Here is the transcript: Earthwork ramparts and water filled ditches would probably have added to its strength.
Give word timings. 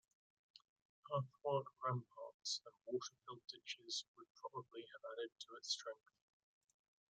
Earthwork 1.15 1.67
ramparts 1.85 2.59
and 2.65 2.73
water 2.87 3.13
filled 3.23 3.43
ditches 3.51 4.03
would 4.17 4.25
probably 4.35 4.87
have 4.93 5.01
added 5.13 5.29
to 5.41 5.55
its 5.57 5.69
strength. 5.73 6.09